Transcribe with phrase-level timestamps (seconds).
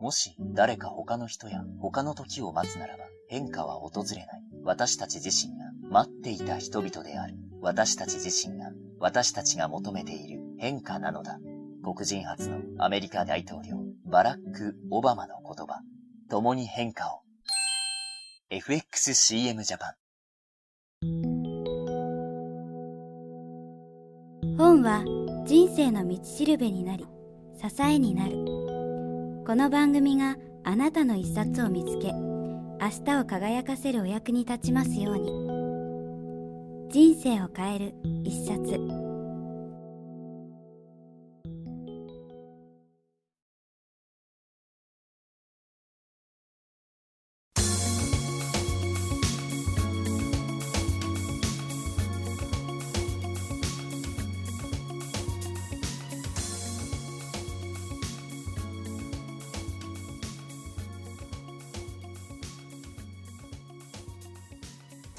[0.00, 4.42] もし誰か他の人や他の時を待つならば変化は訪れない。
[4.64, 7.34] 私たち自身が待っていた人々である。
[7.60, 11.38] 私たち自身が私たちが求めている変化なのだ。
[11.84, 13.76] 黒人初のアメリカ大統領、
[14.06, 15.82] バラック・オバマの言葉。
[16.30, 17.20] 共に変化を。
[18.50, 19.94] FXCM ジャパン。
[24.56, 25.04] 本は
[25.46, 27.06] 人生の道しるべになり、
[27.60, 28.59] 支えになる。
[29.46, 36.90] この番組があなたの一冊を見つけ、明日を輝かせるお役に立ちますように。
[36.90, 38.99] 人生を変える一冊。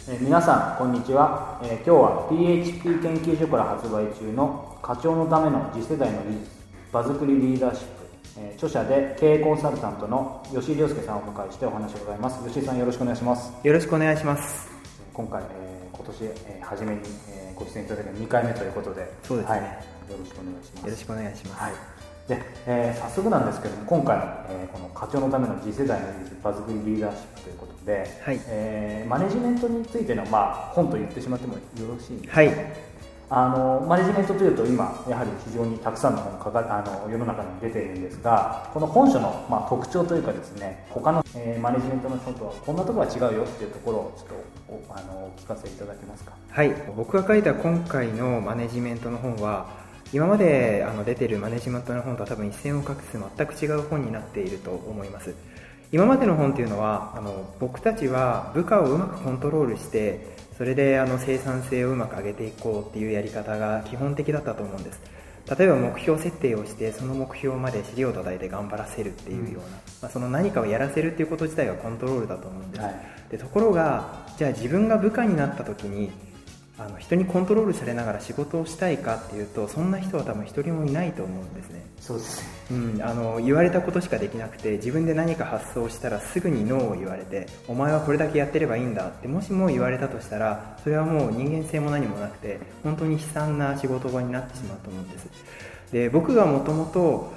[0.07, 6.49] えー、皆さんこんにちは、えー、今日は PHP 研究所から発売中の課長のための次世代の技術
[6.91, 7.93] 場作りリーダーシップ、
[8.39, 12.43] えー、著者で経営コンサルタントの吉井亮介さんをお迎えしてお話を伺います。
[12.47, 13.53] 吉井さんよろしくお願いします。
[13.61, 14.71] よろしくお願いします。
[15.13, 20.83] 今回、えー、今年、えー、初めに、えー、ご出演いただく2回目ということでそうですね、はい、よろしくお願いします。
[20.83, 21.73] よろしくお願いします、はい。
[22.27, 28.39] で、えー、早速なんですけども今回の、えー、この課長のための次世代の技術場作りリーダーシップということで、はい。
[28.47, 32.51] えー、マネジメントについての、まあ、本と言ってしまってもよろしいですか、はい、
[33.29, 44.35] あのマネジメントというと今やはり非常にたくさんの本かかあの世の中に出ているんですがこの本書の、まあ、特徴というかですね他の、えー、マネジメントの本とはこんなところは違うよっていうところをちょっと
[44.67, 46.33] おあのお聞かせいただけますか？
[46.49, 46.73] はい。
[46.95, 49.81] 僕が書いた今回のマネジメントの本は
[50.13, 55.33] 今まであの出てるマネジメントの本とは多分一線を画す全く違う本になっていると思います
[55.94, 65.02] 今までの本っていうのはあの僕たちは部下をうまくコントロールしてそれであの生産性をうまく上げていこうっていうやり方が基本的だったと思うんです。
[65.58, 69.70] 例えば目標設定をしてその目標まで尻を叩いて頑張らせるっていうような、
[70.04, 72.95] まあ、その何かをやらせるっていうこと自体はコントロールだと思うんです、はい、
[73.32, 76.11] でところがじゃあ自分が部下になった時に
[76.81, 81.86] あの人にコントロールされながら仕事をしたいかっていうとそんな人は多分一人もいないと思うんですね。
[81.99, 95.27] そうですね、うん、あの言われたことしかできなくて自分で何か発想したらすぐにノーを言われてお前はこれだけやってればいいんだってもしも言われたとしたらそれはもう人間性も何もなくて本当に悲惨な仕事場になってしまうと思うんです。
[95.91, 97.31] で僕がもともと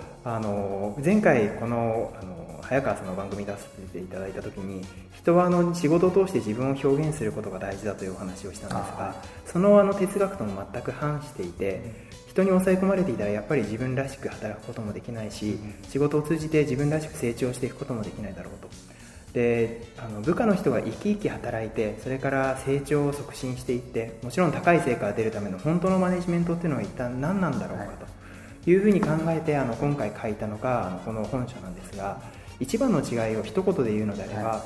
[1.04, 4.84] 前回このあの早川さんの番組出させていただいた時に
[5.16, 9.14] 人はあの仕事を通して自分を表現することが大事だというお話をしたんですが
[9.46, 11.80] そのあの哲学とも全く反していて
[12.28, 15.58] 人に抑え込まれていたらやっぱり自分らしく働くこともできないし
[15.88, 18.68] 仕事を通じて自分らしく成長していくこともできないだろうと。
[19.34, 28.06] であの部下の人が生き生き働いてそれから成長を促進していってもちろん高い成果が出るための本当のマネジメントっていうのは一体何なんだろうか
[28.64, 32.20] というふうに考えてあの今回書いたのがあのこの本書なんですが
[32.60, 34.64] 一番の違いを一言で言うのであれば、は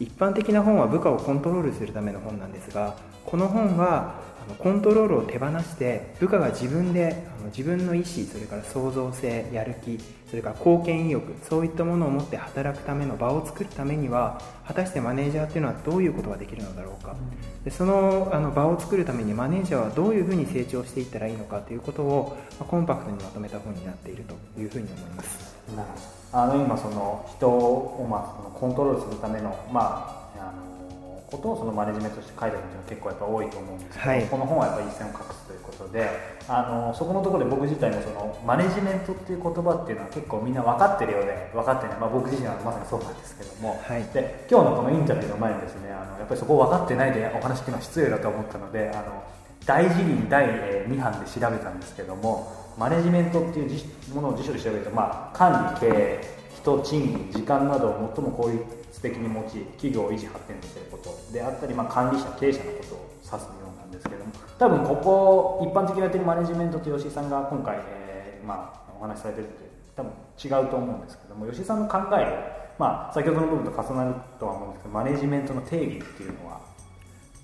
[0.00, 17.16] い、一般的な本は部下をコントロールするための本なんですがこの本はコントロールを手放して部下が自分で自分の意思それから創造性やる気それから貢献意欲そういったものを持って働くための場を作るためには果たしてマネージャーっていうのはどういうことができるのだろうか、
[17.64, 25.49] でそのあの場を作るためにマネージャーはどういうふうに成長していったらいいのかということを、まあ、コンパクトにまとめた本になっているというふうに思います。
[25.76, 25.82] な。
[25.82, 25.88] る
[26.32, 36.06] あの今その人をまあそのコントロールするためのまああのことをそのマネジメントとして書いてるのは結構やっぱ多いと思うんですけど、はい、この本はやっぱり一線を画すということで
[36.46, 49.22] あのそこのところで僕自体もそのマネジメントっていう言葉っていうのは結構みんな分かってるようで分かってない、まあ、僕自身はまさにそうなんですけども、はい、で今日のこのインタビューの前にですねあのやっぱりそこを分かってないでお話っていうのは失礼だと思ったのであの
[49.66, 50.46] 大辞林第
[50.86, 56.24] 2版で調べたんですけどもマネジメントっていうものを辞書で調べると、まあ、管理経営
[56.62, 59.44] 人賃金時間などを最も効率的に用い
[59.76, 63.38] 企業を維持発展させることであったり、まあ、管理者経営者のことを指すよ
[63.76, 70.12] うなんですけども多分ここ一般的にやってるマネジメントと吉井さんが今回、えー、まあ、お話しされてるって多分
[70.42, 76.60] 違うと思うんですけども吉井さんの考え、まあ、先ほどの部分と重なるとは思うんですけどマネジメントの定義っていうのは？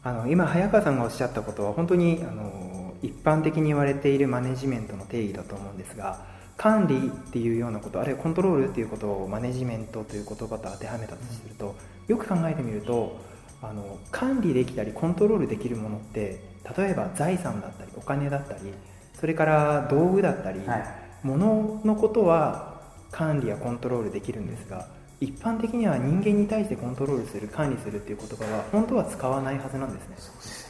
[0.03, 2.66] あの今早川さんがおっしゃったことは本当にあの
[3.03, 6.25] 一般的に言われているマネジメントの定義だと思うんですが
[6.57, 11.75] 管理っていうようなことあるいはコントロールっていうことをマネジメントという言葉と当てはめたとすると
[12.09, 13.21] よく考えてみると
[13.63, 16.41] あの管理できたりコントロールできるものって
[16.77, 18.73] 例えば財産だったりお金だったり
[19.19, 20.85] それから道具だったり、はい、
[21.23, 24.89] 物のことは管理やコントロールできるんですが
[25.21, 30.66] 一般的には人間に対してコントロールする管理するっていう言葉は本当は使わないはずなんですね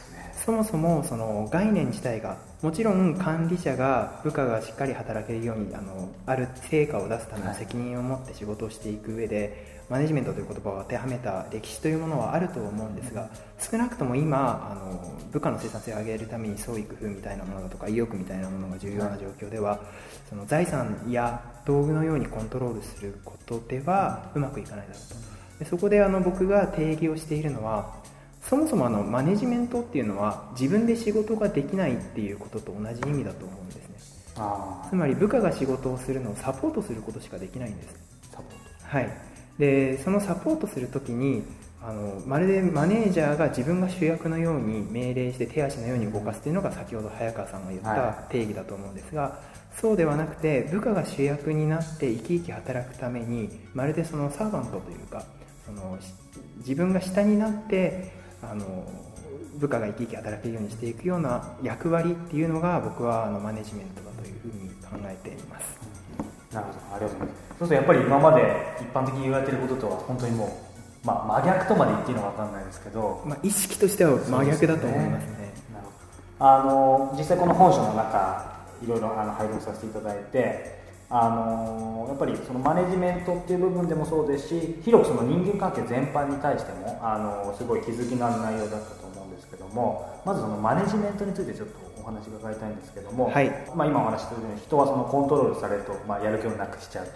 [0.47, 13.29] そもそもその概念自体がもちろん管理者が部下がしっかり働けるようにあのある成果を出すための責任を持って仕事をしていく上で、マネジメントという言葉を当てはめた歴史というものはあると思うんですが
[13.59, 19.81] 少なくとも今あの部下の生産性を上げるために創意工夫みたいなものだとか意欲みたいなものが重要な状況では
[20.29, 25.13] その財産や道具のようにコントロールすることではうまくいかないだろう
[25.59, 25.59] と。
[25.59, 27.97] でそこであの僕が定義をしているのは
[28.49, 33.95] そもそもあのマネジメントっていうのは自分で仕事ができないっていうことと同じ意味だと思うんですね。
[34.89, 37.95] つまり部下が仕事をするのをサポートすることしかできないんです。
[38.31, 38.97] サポート。
[38.97, 39.09] はい。
[39.57, 41.43] でそのサポートする時に
[41.81, 49.31] あのまるでマネージャーが自分が主役のように命令して手足のように動かすというのが先ほど早川さんが言った定義だと思うんですが、はい、
[49.79, 55.23] そうではなくて部下が主役になって生き生き働くためにまるでそのサーバントというか
[55.65, 55.97] その
[56.57, 58.16] 自分が下になって
[58.49, 58.85] あの
[59.57, 65.79] 部下が生き生き働けるようにしていくような役割っていうのが僕はあのマネジメントだというふうに考えています。
[66.53, 66.95] なるほど。
[66.95, 67.47] ありがとうございます。
[67.59, 67.67] そうす。
[67.67, 68.41] るとやっぱり今まで
[68.79, 70.45] 一般的に言われていることとは本当にも
[71.03, 75.91] う、まあ、真逆とまで言っていいのか分かんないですけど、まあ、意識としては真逆だと思いますね、ね、なるほ
[76.39, 76.45] ど。
[76.45, 97.11] あの実際この本書の中いろいろあの配読させていただいてあのやっぱりそのマネジメントっていう部分でもそうですし広くその人間関係全般に対してもあのすごい気づきのある内容だったと思うんですけどもまずそのマネジメントについてちょっと話伺いたいんですけども、はい、まあ、今お話してたように人はそのコントロールされると、まあ、やる気をなくしちゃうと。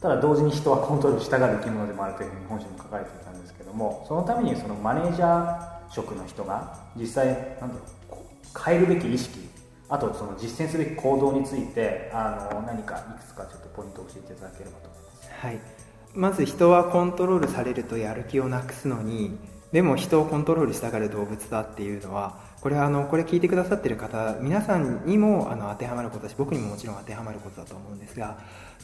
[0.00, 7.26] ただ同時に人はコントロールしたがる生き物でもあるというふうに本書に書かれていたんですけどもそのためにそのマネージャー職の人が実際
[7.60, 8.20] なんだろう
[8.64, 9.49] 変えるべき意識
[9.90, 15.30] あとその実践すべき行動についてあの何かいくつかちょっとポイントを教えていただければと思います。
[15.30, 15.60] はい。
[16.14, 19.36] まず人はコントロールされるとやる気をなくすのに
[19.72, 28.38] でも人をコントロールしたがる動物だっていうのはこれはあのこれ聞いてくださってる方皆さんにもあの当てはまることだし僕にももちろん当てはまることだと思うんですが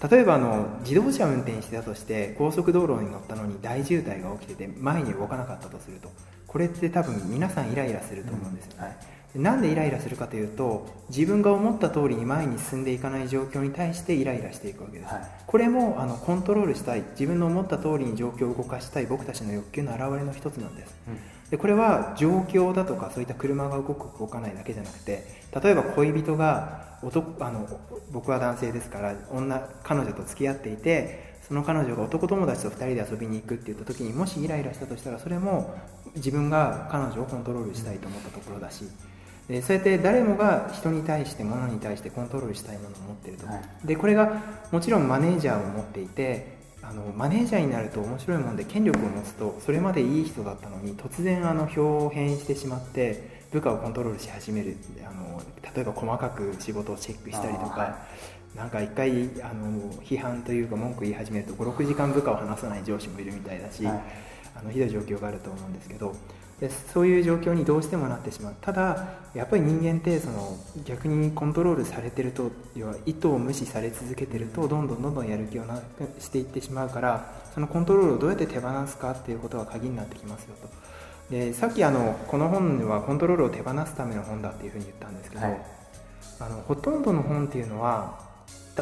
[0.08, 6.10] 例えばあの自動車を運転してたとして高速道路に乗ったのに大渋滞が起きてて前に動かなかったとすると
[6.46, 17.02] これって多分皆さんイライラすると思うんですよね、はいなんでイライラするかというと自分が思った通りに前に進んでいかない状況に対してイライラしていくわけです、はい、これもあのコントロールしたい。
[17.12, 21.18] 自分の思った通りに状況を動かしたい僕たちの欲求の表れの一つなんです、うん、
[21.50, 25.24] でこれは状況だとかそういった車が動く動かないだけじゃなくて
[25.62, 27.68] 例えば恋人が男あの
[28.12, 35.76] 僕は男性ですから女彼女と付き合っていてその彼女が男友達と2人で遊びに行くって言った時にもしイライラしたとしたらそれも
[36.16, 38.84] 自分が彼女をコントロールしたいと思ったところだし、
[39.48, 43.54] でそうやって誰もが人に対して物に対してコントロールしたいものを持っていると、は
[43.84, 55.40] い、でこれがもちろんマネージャーを持っていてあのマネージャーになると面白いもんで権力を持つとそれまでいい人だったのに突然あの表変してしまって部下をコントロールし始めるあの
[55.74, 58.06] 例えば細かく仕事をチェックしたりとか、は
[58.54, 59.10] い、なんか一回
[59.42, 64.02] あの批判というか文句言い始めると56時間部下を話さない上司もいるみたいだし、はい、
[64.56, 66.14] あのひどい状況があると思うんですけど
[66.60, 68.54] でそういう状況にどうしてもなってしまう。
[68.62, 70.56] ただやっぱり人間ってその
[70.86, 80.68] 逆にコントロールされてると要は意図を無視され続けてるとどんどんどんどんやる気をなくしていってしまうからそのコントロールをどうやって手放すかっていうことが鍵になってきますよと。
[81.30, 85.60] でさっきあのこの本ではコントロールを手放すための本だっていうふうに言ったんですけど、はい、
[86.40, 88.25] あのほとんどの本っていうのは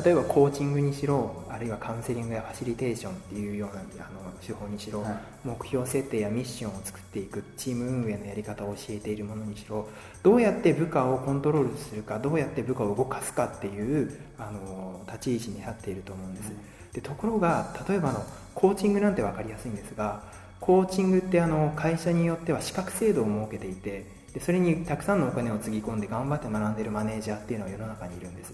[0.03, 9.89] 例えばコーチングにしろあるいはカウンセリングやファシリテーションっていうようなあの手法にしろ、はい、目標設定やミッションを作っていくチーム運営のやり方を教えているものにしろ
[10.25, 18.25] どうやって部下をコントロールするかどうやって部下を動かすかっていうあの立ち位置に立っていると思うんです、うん、でところが例えばの
[18.55, 20.23] コーチングなんて分かりやすいんですが
[20.59, 28.53] コーチングってあの会社によっては資格制度を設けていてでそれにたくさんのお金をつぎ込んで頑張って学んでいるマネージャーっていうのは世の中にいるんです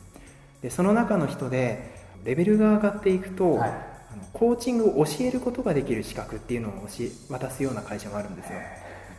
[0.63, 6.89] でその中の人でレベルが上がっていくと、はい、あのコーチングを教えることができる資格っていうのを
[7.29, 8.59] 渡すような会社もあるんですよ。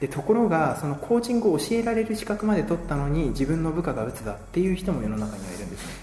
[0.01, 5.93] でところがそのコーチングを教えられる資格まで取ったのに自分の部下が鬱だっていう人も世の中にはいるんですね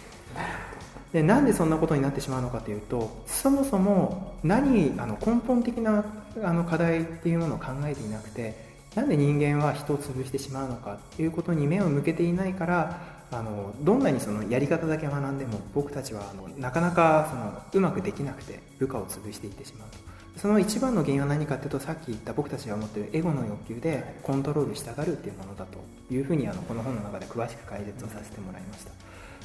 [1.13, 6.05] でなんでそんなことになってしまうのかというとそもそも何あの根本的な
[6.45, 20.09] あの課題っていうものを考えていなくてなんで人間は人を潰してしまうのかっていうことに目を向けていないからあのどんなにそのやり方だけ学んでも僕たちはあのなかなかそのうまくできなくて部下を潰していってしまうと。
[20.39, 25.79] その一番の原因は何かっていうとさっき言った僕たちが持っているエゴの欲求でコントロールしたがるっていうものだと
[26.15, 28.93] いうふうにあのこの本の中で詳しく解説をさせてもらいました。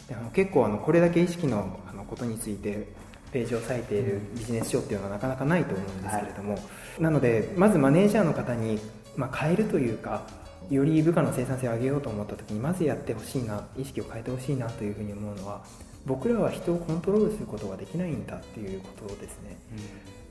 [0.08, 2.88] であの結構あのこれだけ意識のあのことについて
[3.32, 6.64] ページを割いているビジネス書っていうのはなかなかないと思うんですけれども、はい、
[7.02, 8.80] なのでまずマネージャーの方に、
[9.18, 10.28] まあ、変えるというか
[10.70, 15.64] より部下の生産性を上げようと思った時にまずやってほしいな意識を変えてほしいなというふうに思うのは
[16.06, 19.58] 僕らは人をコントロールすることができないんだっていうことですね、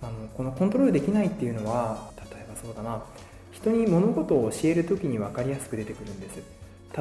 [0.03, 3.03] うん、あのこのコントロールできないっていうのは例えばそうだな。
[3.53, 6.43] 人に物事を教える時に分かりやすく出てくるんです。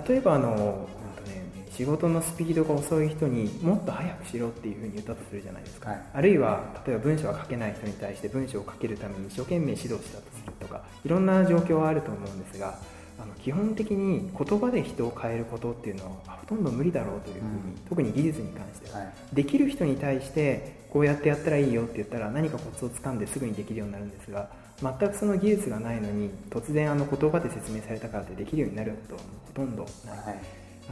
[0.07, 12.77] 例えばあの、うんとね、仕事のスピードが遅い人にもっと早くしろっていうふうに言ったとするじゃないですか、はい、あるいは例えば文章が書けない人に対して文章を書けるために一生懸命指導したとするとかいろんな状況はあると思うんですが
[13.19, 24.49] あの基本的に言葉で人を変えることっていうのはほとんど無理だろうというふうに、うん、特に技術に関しては、はい、できる人に対してこうやってやったらいいよって言ったら何かコツをつかんですぐにできるようになるんですが
[24.81, 29.21] 全くその技術がないのに突然あの言葉で説明されたからってできるようになるとほ
[29.53, 30.39] とんどない、はい、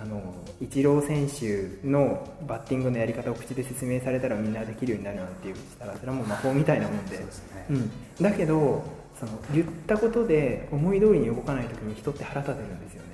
[0.01, 7.25] あのイチロー選手のバッティングのやり方を口で説明されたらみんなできるようになるなんていうしたらそれはもう魔法みたいなもんで、ね、
[7.71, 8.83] うん、だけど
[9.19, 13.07] その言ったことで思い通りに動かない時に人って腹立てるんですよね、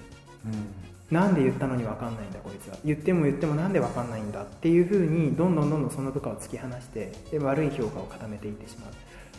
[0.46, 2.78] うん、なんで言ったのに分かんないんだこいつは。
[2.86, 8.92] 言っても言ってもなんで分かんないんだっていうふうにどんどんどんどんその部下を突き放してで悪い評価を固めていってしまう。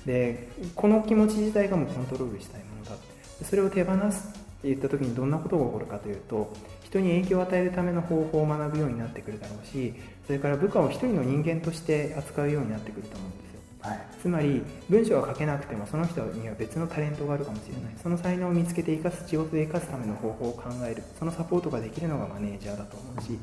[0.06, 3.16] でこの気持ち自体がもうコントロールしたいものだって。
[3.44, 4.32] それを手放すっ
[4.62, 6.52] て言った時にどんなことが起こるかというと
[6.84, 9.94] 人に影響を与えるための方法を学ぶようになってくるだろうし
[10.26, 13.45] それから部下を一人の人間として扱うようになってくると思うんです、
[13.86, 17.94] はい、つまり文章が書けなくてもその人には別のタレントがあるかもしれない。
[18.02, 21.02] その才能を見つけて生かす仕事で生かすための方法を考える。
[21.18, 23.38] そのサポートができるのがマネージャーだと思うし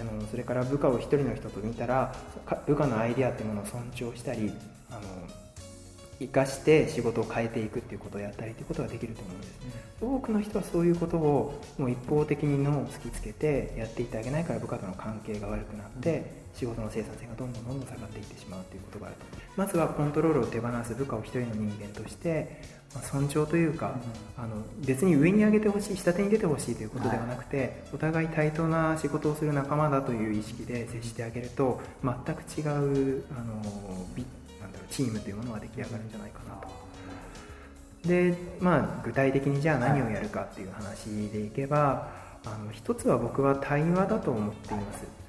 [0.00, 2.14] あのそれから部下を一人の人と見たら
[2.66, 4.52] 部下のアイデアっていうものを尊重したり
[4.90, 5.00] あの
[6.18, 9.58] 生かして仕事を変えていくっていうことをやったりっていうことができると思うんです、
[10.02, 19.24] うん、多くの人はそういうことをもう一方的に脳を突きつけてやっていってあげないから部下との関係が悪くなって、仕事の生産性がどんどんどんどん下がっていってしまうということがあると
[19.56, 22.60] まずはコントロールを手放す部下を一人の人間として、
[22.94, 23.98] まあ、尊重というか、
[24.36, 33.62] うん、あの別に上に上げてほしい下手に出てほしいということではなくて、はい、お互い対等な仕事をする仲間だという意識で接してあげると全く違うあの
[34.90, 36.68] チームというものが出来上がるんじゃないかなと。
[38.06, 42.08] で、まあ、具体的にじゃあ何をやるかっていう話でいけば、
[42.44, 45.23] あの一つは僕は対話だと思っています。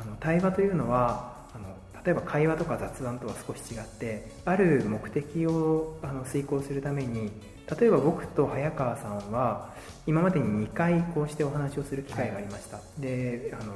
[0.00, 7.30] あの対話というのはあの例えば会話とか雑談とは少し違ってある目的をあの遂行するために
[7.78, 9.74] 例えば僕と早川さんは
[10.06, 13.74] 今までに2回こうしてお話をする機会がありました、であの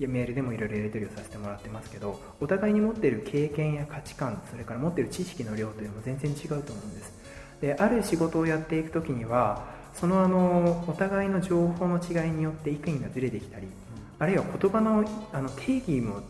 [0.00, 7.12] メールでもいろいろやり取りをさせてもらってますけどお互いに持っている経験や価値観それから持っている知識の量というのも全然違うと思うんです。
[7.60, 13.68] である仕事をやっていく時にはそのあのお互いの情報の違いによって意見がずれてきたり
[14.18, 16.22] あるいは言葉のあの定義も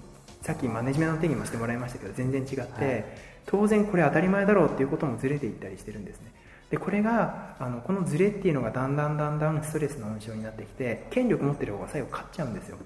[0.43, 3.05] さっきマネジメントの定義もしてもらいましたけど全然違って、はい、
[3.47, 6.33] 当然これ当たり前だろうっていうこともずれていったりしてるんですね。
[6.71, 12.79] でこれがあのこのズレっていうのがだんだんだんだんストレスの温床になってきて権力持ってる方が最後勝っちゃうんですよ。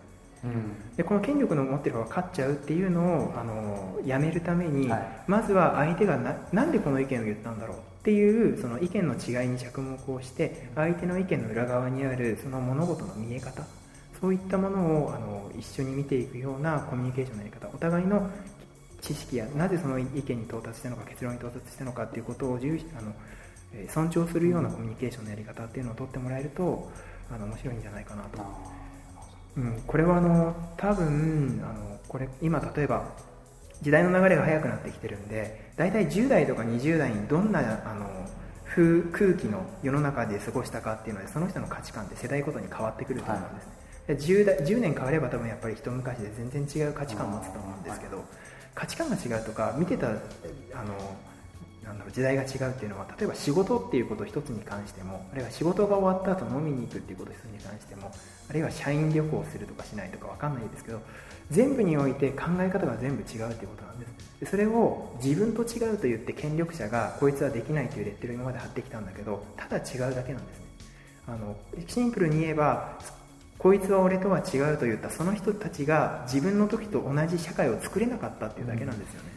[0.45, 13.65] うん、でこの権力の持ってる方が勝っちゃうっていうのをあのやめるために、はい、まずは相手がななんでこの意見を言ったんだろうっていうその意見の違いに着目をして相手の意見の裏側にあるその物事の見え方
[14.21, 18.29] そういったものをあの一緒に見ていくようなコミュニケーションのやり方お互いの
[19.01, 23.13] 知識やなぜその意見に到達したのか結論に到達したのかっていうことを重あの
[23.89, 26.91] 尊重するようなコミュニケーションのやり方っていうのをとってもらえると
[27.31, 28.39] あの面白いんじゃないかなと。
[29.57, 33.09] うん、これはあの多分あのこれ今例えば
[33.83, 38.29] 時代の流れが速くなってきてるんで大体10代とか20代にどんなあの
[38.65, 43.78] 風空気の世の中で過ごしたかっていうのでその人の価値観って世代ごとに変わってくると思うんですね、はい、
[44.09, 48.25] 10, 代10年変われば多分やっぱり一昔で全然違う価値観を持つと思うんですけど、
[48.75, 50.17] 価値観が違うとか見てたあの
[51.85, 58.13] なんだろう時代が違うっていうのは例えば仕事っていうこと一つに関してもあるいは仕事が終わった後飲みに行くっていうこと一つに関しても
[58.49, 61.01] あるいは社員旅行するとかしないとか分かんないですけど
[61.51, 64.41] 全部において考え方が全部違うっていうことなんです。
[64.41, 70.67] でそれを自分と違うと言って権力者がこいつはできないというレッテルを今まで貼ってきたんだけどただ違うだけなんですね。
[71.27, 72.99] あのシンプルに言えば
[73.59, 79.29] こいつは俺とは違うと言ったその人たちが自分の時と同じ社会を作れなかったっていうだけなんですよね、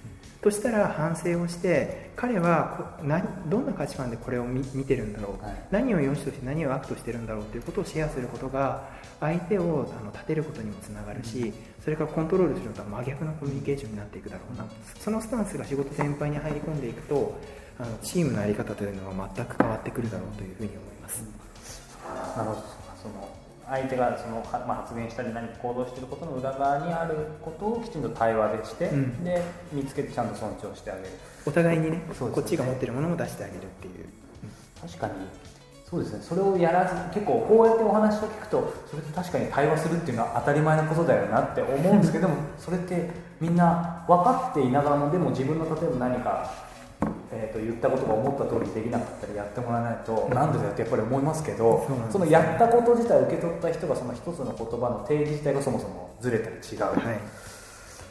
[0.42, 3.00] としたら反省をして彼は
[3.48, 14.66] どんな価値観でこれを見てるんだろう、はい、何を良しとして何を悪としてるんだろうということをシェアすることが相手をあの立てることにもつながるし、それからコントロールするのとは真逆のコミュニケーションになっていくだろうな。
[15.00, 17.40] そのスタンスが仕事全般に入り込んでいくと
[17.80, 21.24] あのチームの在り方というのは全く変わってくるだろうというふうに思います。
[22.38, 22.63] なるほど。
[23.01, 23.31] その
[23.72, 31.10] 相手がその、まあ、発言したり何か行動していることの裏側にあることをきちんと対話でして、うん、で見つけてちゃんと尊重してあげる。
[31.46, 34.06] お互いにね、ね、こっちが持ってるものも出してあげるっていう、
[34.84, 35.13] うん、確かに。
[35.90, 36.20] そうですね。
[36.22, 43.10] それをやらず結構こうやってお話を聞くとそれって確かに対話するっていうのは当たり前のことだよなって思うんですけどもそれって
[43.40, 46.71] みんな分かっていながらもでも自分の例えば何か、
[47.31, 56.81] えー、と言ったことが思った通りできなかったりやってもらわないと何でだよってやっぱり思いますけどそのやったこと自体を受け取った人がその一つの言葉の定義自体がそもそもずれたり違う。
[56.84, 57.20] はい。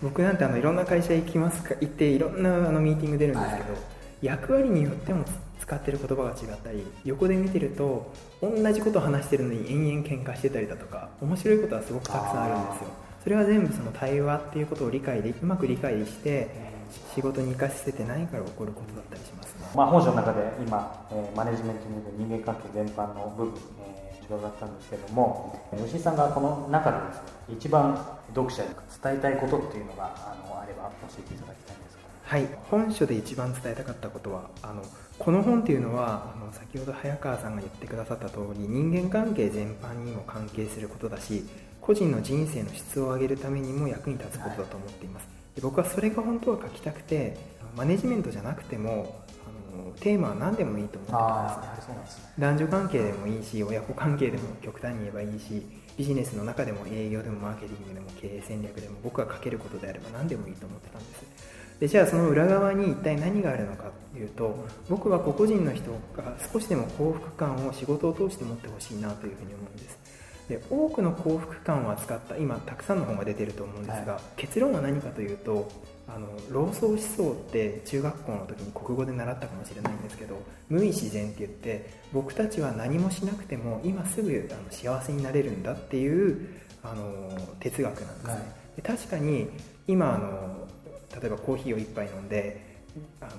[0.03, 1.75] 僕なんてあのいろんな会社行きますか。
[1.81, 3.83] 行っていろんなあのミーティング出るんですけど、はい、
[4.23, 5.25] 役割によっても
[5.61, 12.91] 使ってる言葉が違ったり横で見てると同じことを話してるのに延々喧嘩してたりだとか面白いことはすごくたくさんあるんですよ。
[13.23, 16.70] それは全部その対話っていうことを理解でうまく理解して
[17.15, 27.23] 仕事に生かしててないから起こることだったりしますね、まあ、本書の中で今、えー、マネジメントによる人間関係全般の部分、えー、伺ったんですけれども吉井さんがこの中でですね
[27.59, 27.95] 一番
[28.35, 28.69] 読者に
[29.03, 31.99] 伝えたいことっていうのがあのあれば教えていただきたいんです
[32.31, 32.47] はい。
[32.71, 34.85] 本書で一番伝えたかったことはあの
[35.19, 41.45] この本っていうのはあの先ほど早川さんが言ってくださった通り人間関係全般にも関係することだし
[41.81, 47.37] 個人の人生の質を上げるためにも役に立つことだと思っています、で僕はそれが本当は書きたくて
[47.77, 52.25] マネジメントじゃなくてもあのテーマは何でもいいと思ってたんですね。
[52.39, 55.67] 男女関係でもいいし親子関係でも極端に言えばいいし
[55.97, 61.25] ビジネスの中でも営業でもマーケティングでも経営戦略でも僕が書けることであれば何でもいいと思ってたんです。
[61.81, 69.99] でじゃあその裏側に一体何があるのかというと僕は個々人の人が少しでも幸福感を仕事を通して持ってほしいなというふうに思うんです
[70.51, 75.71] で多くの幸福感を扱った今たくさんの本が出てると思うんですが、はい、結論は何かというと
[76.09, 86.49] あの老荘思想って中学校の時に国語で習ったかもしれないんですけど無意自然って言って僕たちは何もしなくても今すぐあの幸せになれるんだっていう
[86.83, 87.31] あの
[87.61, 88.39] 哲学なんですね、は
[88.79, 89.49] い、確かに
[89.87, 90.69] 今あの
[91.21, 92.61] 例えばコーヒーを1杯飲んで
[93.21, 93.31] あの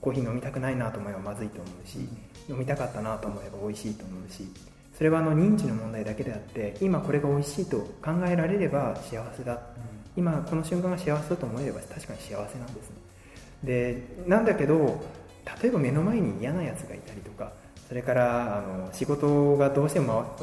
[0.00, 1.98] コーヒー飲みたくないなと思えばまずいと思うし
[2.48, 4.48] 飲みたかったなと思えば美味しいと思うし
[4.96, 9.60] それはあの認知の問題だけであって今これが美味しいと考えられれば幸せだ、
[10.16, 12.96] 今この瞬間が幸せだと思えれば確かに幸せなんですね。
[13.62, 15.04] でなんだけど
[15.62, 17.52] 例えば目の前に嫌なやつがいたりとか
[17.88, 20.36] それからあの仕事がどうしても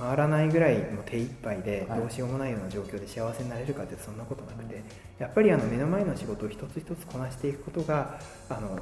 [0.00, 4.82] 回らないぐらいの手一杯でどうしようもないような状況で幸せになれるかってそんなことなくて
[5.18, 8.78] やっぱりあの目の前の仕事を一つ一つこなしていくことがあの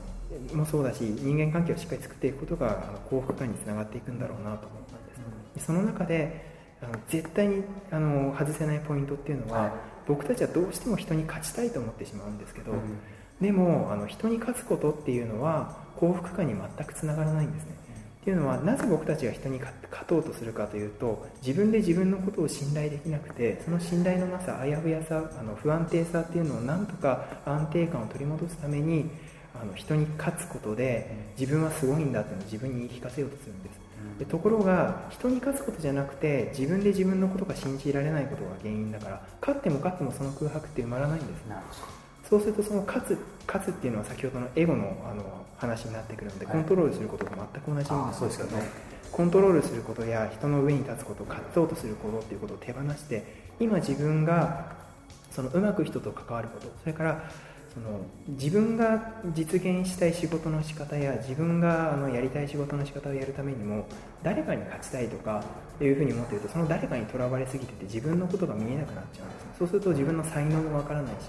[0.55, 4.81] もそうだし人間関係をしっかり作っていくことがあの幸福感につながっていくんだろうなと思
[5.61, 6.45] その中で
[6.83, 9.75] あの絶対にあの外せないポイントっていうのは、
[10.07, 12.73] 僕たちはどうしても人に勝ちたいと思ってしまうんですけど、
[13.41, 17.77] でもあの人に勝つことっていうのは幸福感に全くつながらないんですね。
[18.23, 19.73] っていうのはなぜ僕たちが人に勝
[20.05, 29.09] とうとするかというと自分で自分のことを信頼できなくてその信頼のなさあやふやさあの不安定さっていうのをなんとか安定感を取り戻すために
[29.55, 33.86] あの人に勝つことで自分はすごいんだっていうのを自分に言い聞かせようとするんです
[34.19, 41.45] でところが人に勝つことじゃなくて自分で自分のことが信じられないことが原因だから勝っても勝ってもその空白って埋まらないんです
[42.29, 48.69] そうするとその勝つ勝つっていうのは先ほどのエゴのあの話になってくるので、コントロールすることと全く同じなんですけど、ね、
[49.11, 53.25] コントロールすることや人の上に立つこと勝とうとすることっていうことを手放して
[53.59, 54.77] 今自分が
[55.31, 57.31] そのうまく人と関わることそれから
[57.77, 63.87] その自分が実現したい仕事の仕方や自分があのやりたい仕事の仕方をやるためにも
[64.23, 71.29] 誰かに勝ちたいとかっていうふうに思ってるとその誰かにとらわれすぎてて自分のことが見えなくなっちゃうんですそうすると自分の才能もわからないし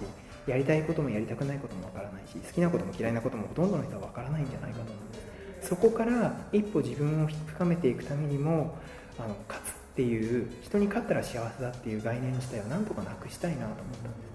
[0.49, 8.77] やりたいこともやりたくないこともわからないし好きなことも嫌いなこともほとんどの人はわからないんじゃないかと思うんでそこから一歩自分を深めていくためにも
[9.19, 14.26] あの勝つっていう人に勝ったら幸せだっていう概念自体をなんとかなくしたいなと思ったんです。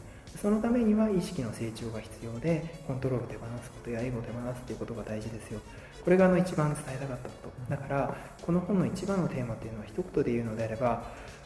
[0.42, 5.60] そのためには意識の成長が必要でコントロールを手放すことやエゴを手放すっていうことが大事ですよ。
[6.04, 7.70] これがあの一番伝えたかったこと。
[7.70, 11.04] だからこの本の一番のテーマっていうのは一言で言うのであれば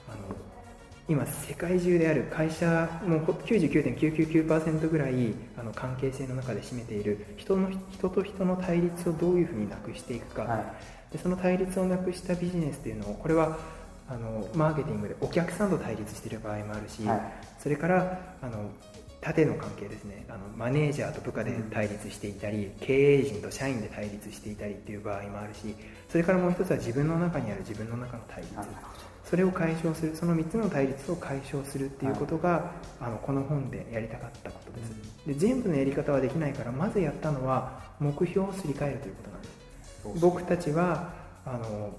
[0.08, 0.34] あの
[1.10, 10.56] 今世界中である会社も99.999%ぐらいあの関係性の中で占めている人の人と人の対立をどういうふうになくしていくか、は
[11.10, 13.58] い、でその対立をなくしたビジネスというのをこれは
[14.08, 17.20] あのマーケティングでお客さんと対立している場合もあるし、はい、
[17.58, 18.70] それからあの
[19.20, 20.24] 縦の関係ですね。
[20.28, 25.74] あのマネージャーと部下で対立していたり、うん、経営陣と社員で対立していたりっていう場合もあるし
[26.08, 28.54] それからもう一つは自分の中にある自分の中の対立、
[29.28, 32.62] それを解消するその3つの対立を解消するっていうことが、はい、
[33.00, 34.94] あのこの本でやりたかったことです、
[35.26, 40.20] で全部のやり方はできないからまずやったのは目標をすり替えるということなんです。
[40.20, 41.12] 僕たちは
[41.44, 41.92] あの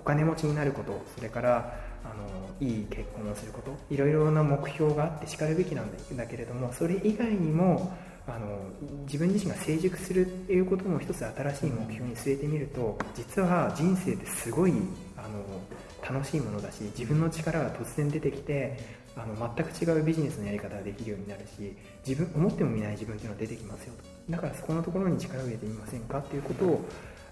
[0.00, 7.92] お金持ちになることそれからあのいい結婚をすることいろいろな目標があってしかるべきなんだけれどもそれ以外にも
[8.26, 8.58] あの
[9.06, 14.72] 自分自身が成熟するっていうことも一つ新しい目標に据えてみると実は人生ってすごい
[15.16, 24.32] あの楽しいものだし自分の力が突然出てきてあの全く違うビジネスのやり方ができるようになるし自分思ってもみない自分っていうのが出てきますよと。
[24.32, 26.84] だからそこのところに力を入れてみませんかっていうことを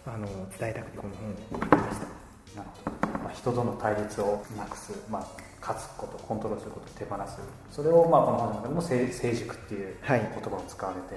[0.06, 0.26] あの
[0.58, 2.17] 伝えたくてこの本を書きました。
[2.56, 5.26] なるほど、まあ、人との対立をなくす、まあ、
[5.60, 7.38] 勝つことコントロールすることを手放す
[7.70, 11.14] それをまあこの本の中でも成成熟っていう言葉を使われて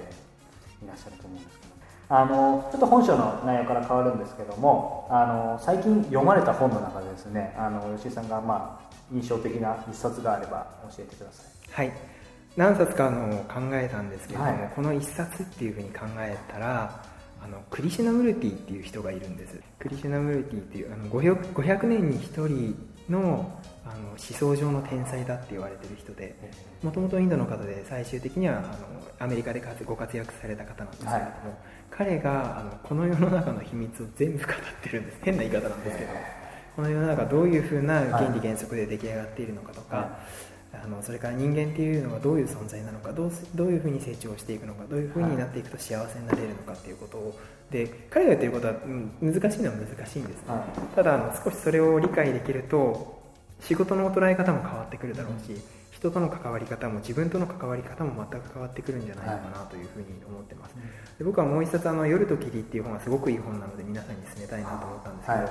[0.84, 1.72] いらっしゃると思うんですけど、
[2.08, 10.66] あのちょっと本書の内容から変わるんですけどもあの最近読まれた本の中でですねあの吉井さんがまあ印象的な一冊があれば
[10.96, 11.46] 教えてください。
[11.70, 11.92] はい。
[12.54, 17.02] 何冊かの考えたんですけれども、はい、この一冊っていうふうに考えたら
[17.44, 19.58] あのクリシュナムルティっていう人がいるんです。
[19.78, 22.76] クリシュナムルティっていうあの 500, 500年に1人
[23.10, 26.36] のあの思想上の天才だって言われてる人で
[26.84, 28.68] もともとインドの方で最終的にはあの
[29.18, 31.32] アメリカでご活躍された方なんですけれども、はい、
[31.90, 35.18] 彼があのこの世の中の秘密を全部語ってるんです。
[35.22, 36.10] 変な言い方なんですけど
[36.76, 47.38] この世の中どういうふうな原理原則で出来上がっているのかとか、はいあのそれから人間っていうのはどういう存在なのかどうどういうふうに成長していくのかどういうふうになっていくと幸せになれるのかっていうことを
[47.70, 50.54] で彼が言ってることは、うん、難しいのは難しいんです、ね、
[50.94, 53.22] ただあの少しそれを理解できると
[53.60, 55.56] 仕事の捉え方も変わってくるだろうし、
[55.92, 60.74] 人との関わり方も自分との関わり方も全く変わってくるんじゃないのかなというふうに思ってます、
[61.16, 65.48] で僕はもう一冊あの「夜と霧」っていう本がすごくいい本なので皆さんに勧めたいなと思ったんですけど、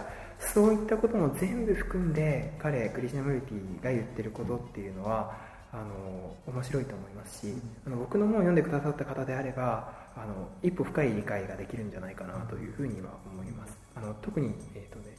[0.54, 5.32] そういったことも全部含んで彼クリシナムルティが言ってることっていうのは
[5.72, 7.54] あの面白いと思いますし
[7.88, 13.78] あの僕の本を読んでくださった方であればあの一歩深い理解ができるんじゃないかなというふうには思います。
[13.96, 15.16] あの特に、えーとね、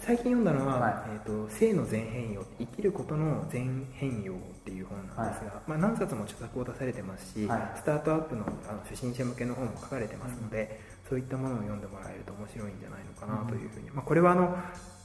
[0.00, 14.56] 最近読んだのは、はい、えーと「性の全変容生きることの全変容」っていう本なんですが、はい、まあ、何冊も著作を出されてますし、はい、スタートアップのあの初心者向けの本も書かれてますので、うん、そういったものを読んでもらえると面白いんじゃないのかなというふうに、うん、まあ、これはあの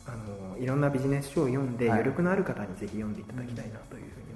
[0.08, 4.32] あのいろんなビジネス書を読んで、余力のある方にぜひ読んでいただきたいなというふうに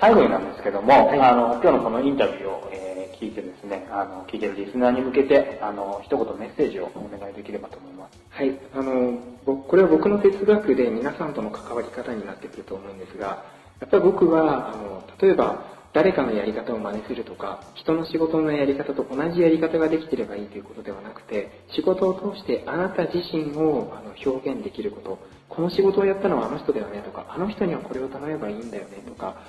[0.00, 8.18] 最後になんですけども、はい、あの今日のこのインタビューを、えー、聞いてですねあの聞いてるリスナーに向けてあの一言メッセージをお願いできればと思います。
[8.30, 8.58] はい。
[8.74, 13.44] あのこれは僕の哲学で皆さんとの関わり方になってくると思うんですが
[13.80, 15.64] やっぱり僕はあの例えば
[15.96, 29.40] 誰かのやり方を真似するとか人の仕事のやり方と同じやり方ができてればいいということではなくて仕事を通してあなた自身をあの表現できることこの仕事をやったのはあの人だよねとかあの人にはこれを頼めばいいんだよねとか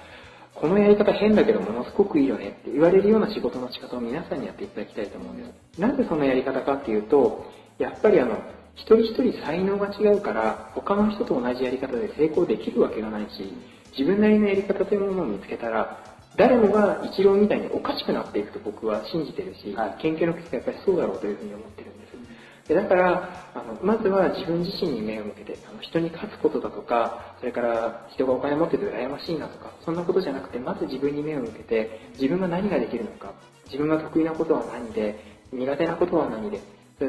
[0.55, 5.43] このやり方変だけどものすごくいいよねって言われるような仕事の仕方を皆さんにやっていただきたいと思うんで
[5.75, 5.79] す。
[5.81, 7.45] なぜそのやり方かっていうと、
[7.77, 8.41] やっぱりあの、
[8.73, 13.53] 一人一人才能が違うから、他の人と同じやり方で成功できるわけがないし、
[13.91, 16.06] 自分なりのやり方というものを見つけたら、
[16.37, 22.67] 誰もが一郎みたいにおかしくなっていくと僕は信じてるし、はい、研究の結果やっぱりそうだろうというふうに思ってるんです。
[22.67, 33.31] でだからあのまずは自分自身に目を向けてあの人に勝つことだとかそれから人がお金持ってて羨ましいなとかそんなことじゃなくてまず自分に目を向けて自分が何ができるのか
[33.67, 35.17] 自分が得意なことは何で
[35.53, 36.59] 苦手なことは何で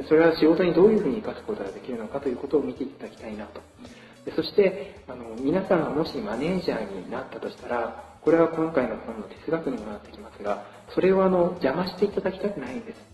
[0.07, 3.61] それは仕事にどういうふうに生かすことができるのかということを見ていただきたいなと
[4.25, 13.09] でそしてあの皆さんがもしマネージャーになったとしたらこれは今回の本の哲学にもなってきますがそれをあの邪魔していただきたくないんです。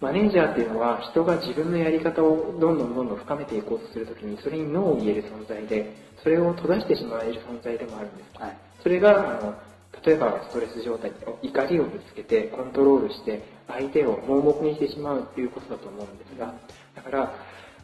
[0.00, 9.54] マネージャーっていうのは人が自分のやり方をどんどんどんどん深めていこうとするときにそれにノーを言える存在でそれを閉ざしてしまえる存在でもあるんです、はい、それがあの
[10.02, 16.54] 例えばストレス状態怒りをぶつけてコントロールして相手を盲目にしてしまうっていうことだと思うんですが
[16.96, 17.32] だから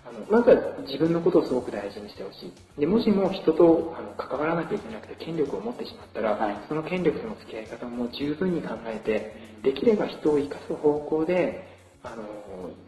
[0.07, 2.81] あのまずは自分のことをすごく大事にしてほしい。
[2.81, 11.67] でもしも人とあの関わらなきゃいけなくて権力を持ってしまったら、はい、その権力との付き合い方も十分に考えてできれば人を生かす方向で
[12.05, 12.23] あの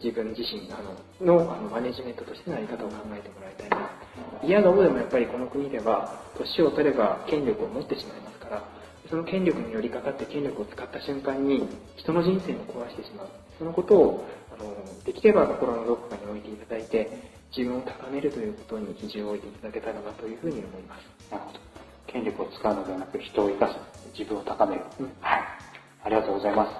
[0.01, 0.79] 自分自身あ
[1.21, 3.89] ののあのマネジメントとしてのやり方を考えてもらいたいな。
[4.41, 8.63] 嫌な方でもやっぱりこの国では年を取れば権力を持ってしまいますから
[9.09, 11.67] その権力に寄りかかって権力を使った瞬間に
[11.97, 13.27] 人の人生を壊してしまう。
[13.57, 17.09] そのことをあのできれば心のどこかに置いていただいて
[17.55, 21.31] 自分を高めるということに比重を置いていただけたらなというふうに思います。
[21.31, 21.59] なるほど。
[22.07, 23.75] 権力を使うのではなく人を生かす。
[24.17, 25.41] 自分を高める、うん、はい。
[26.03, 26.71] ありがとうございます。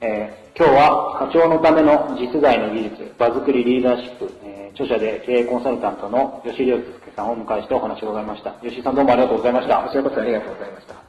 [0.00, 8.52] えー、今日は課長のための実在の技術、場作りリーダーシップ、えー、著者で経営コンサルタントの吉井亮介さんをお迎えしてお話を伺いました。
[8.62, 9.82] 吉井さんどうもありがとうございました。
[9.82, 11.05] こちらこそありがとうございました。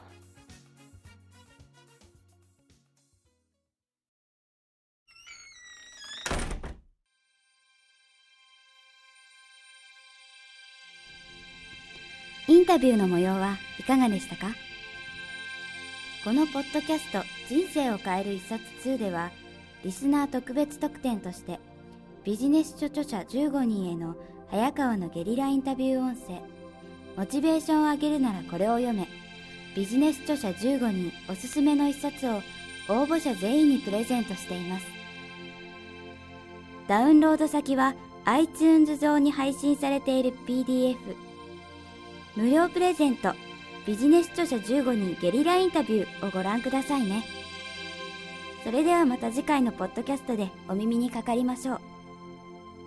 [12.68, 14.48] タビューの模様はいかがでしたか？
[16.22, 19.30] このポッドキャスト人生を変える一冊2では
[19.86, 21.58] リスナー特別特典として
[22.24, 24.16] ビジネス書著者15人への
[24.50, 26.42] 早川のゲリラインタビュー音声
[27.16, 29.08] モチベーションを上げるならこれを読め
[29.74, 32.42] ビジネス著者15人おすすめの一冊を
[32.90, 34.84] 応募者全員にプレゼントしています。
[36.86, 37.94] ダウンロード先は
[38.26, 40.96] iTunes 上に配信されている PDF
[42.38, 43.34] 無料プレゼント。
[43.84, 47.24] ビジネス著者15人ゲリラインタビューをご覧くださいね。
[48.62, 51.80] それではまた次回のポッドキャストでお耳にかかりましょう。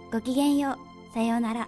[0.10, 0.78] ごきげんよ
[1.12, 1.14] う。
[1.14, 1.68] さようなら。